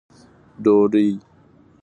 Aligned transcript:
ډوډۍ 0.63 1.09